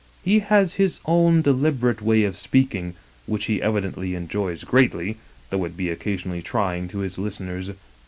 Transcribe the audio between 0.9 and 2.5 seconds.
own deliberate way of